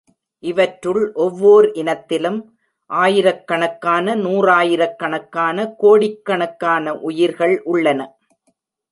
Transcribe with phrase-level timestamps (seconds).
[0.43, 2.39] இவற்றுள் ஒவ்வோர் இனத்திலும்,
[2.89, 7.99] ஆயிரக் கணக்கான நூறாயிரக்கணக்கான கோடிக்கணக்கான உயிரிகள் உள்ளன.